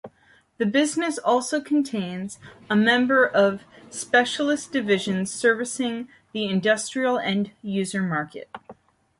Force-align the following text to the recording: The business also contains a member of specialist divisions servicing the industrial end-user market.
The 0.57 0.65
business 0.65 1.19
also 1.19 1.61
contains 1.61 2.39
a 2.71 2.75
member 2.75 3.23
of 3.23 3.61
specialist 3.91 4.71
divisions 4.71 5.29
servicing 5.29 6.09
the 6.31 6.45
industrial 6.45 7.19
end-user 7.19 8.01
market. 8.01 8.49